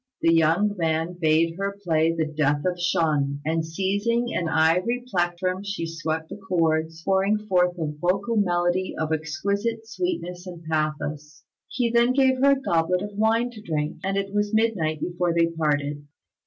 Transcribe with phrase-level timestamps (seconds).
[0.23, 5.63] The young man bade her play the Death of Shun; and seizing an ivory plectrum
[5.63, 11.43] she swept the chords, pouring forth a vocal melody of exquisite sweetness and pathos.
[11.67, 15.35] He then gave her a goblet of wine to drink, and it was midnight before
[15.35, 16.03] they parted.